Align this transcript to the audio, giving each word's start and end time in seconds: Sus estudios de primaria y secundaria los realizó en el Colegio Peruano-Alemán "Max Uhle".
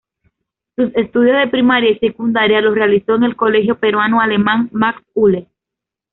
Sus 0.75 0.95
estudios 0.95 1.37
de 1.37 1.47
primaria 1.49 1.91
y 1.91 1.99
secundaria 1.99 2.59
los 2.59 2.73
realizó 2.73 3.13
en 3.17 3.23
el 3.23 3.35
Colegio 3.35 3.77
Peruano-Alemán 3.77 4.69
"Max 4.71 4.99
Uhle". 5.13 5.47